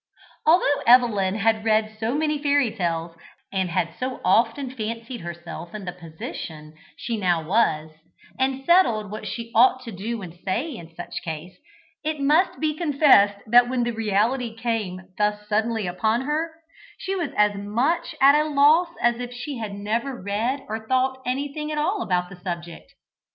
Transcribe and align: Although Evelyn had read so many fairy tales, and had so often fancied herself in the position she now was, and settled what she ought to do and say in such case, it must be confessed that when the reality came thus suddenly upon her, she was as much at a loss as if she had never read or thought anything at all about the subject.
Although 0.47 0.81
Evelyn 0.87 1.35
had 1.35 1.63
read 1.63 1.95
so 1.99 2.15
many 2.15 2.41
fairy 2.41 2.71
tales, 2.75 3.15
and 3.53 3.69
had 3.69 3.93
so 3.99 4.19
often 4.25 4.71
fancied 4.71 5.21
herself 5.21 5.75
in 5.75 5.85
the 5.85 5.91
position 5.91 6.73
she 6.97 7.17
now 7.17 7.43
was, 7.47 7.91
and 8.39 8.65
settled 8.65 9.11
what 9.11 9.27
she 9.27 9.51
ought 9.53 9.83
to 9.83 9.91
do 9.91 10.23
and 10.23 10.39
say 10.43 10.73
in 10.75 10.95
such 10.95 11.21
case, 11.23 11.55
it 12.03 12.19
must 12.19 12.59
be 12.59 12.73
confessed 12.73 13.43
that 13.45 13.69
when 13.69 13.83
the 13.83 13.91
reality 13.91 14.55
came 14.55 15.01
thus 15.19 15.47
suddenly 15.47 15.85
upon 15.85 16.21
her, 16.21 16.49
she 16.97 17.13
was 17.13 17.29
as 17.37 17.53
much 17.53 18.15
at 18.19 18.33
a 18.33 18.45
loss 18.45 18.89
as 19.03 19.19
if 19.19 19.31
she 19.31 19.59
had 19.59 19.73
never 19.75 20.19
read 20.19 20.63
or 20.67 20.87
thought 20.87 21.21
anything 21.27 21.71
at 21.71 21.77
all 21.77 22.01
about 22.01 22.27
the 22.27 22.37
subject. 22.41 22.95